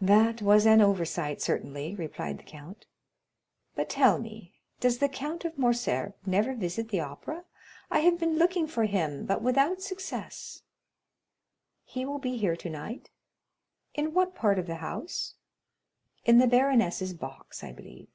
"That 0.00 0.40
was 0.40 0.64
an 0.64 0.80
oversight, 0.80 1.42
certainly," 1.42 1.94
replied 1.94 2.38
the 2.38 2.44
count; 2.44 2.86
"but 3.74 3.90
tell 3.90 4.18
me, 4.18 4.54
does 4.80 5.00
the 5.00 5.06
Count 5.10 5.44
of 5.44 5.58
Morcerf 5.58 6.14
never 6.24 6.54
visit 6.54 6.88
the 6.88 7.00
Opera? 7.00 7.44
I 7.90 7.98
have 7.98 8.18
been 8.18 8.38
looking 8.38 8.66
for 8.66 8.84
him, 8.86 9.26
but 9.26 9.42
without 9.42 9.82
success." 9.82 10.62
"He 11.84 12.06
will 12.06 12.18
be 12.18 12.38
here 12.38 12.56
tonight." 12.56 13.10
"In 13.92 14.14
what 14.14 14.34
part 14.34 14.58
of 14.58 14.66
the 14.66 14.76
house?" 14.76 15.34
"In 16.24 16.38
the 16.38 16.46
baroness's 16.48 17.12
box, 17.12 17.62
I 17.62 17.70
believe." 17.72 18.08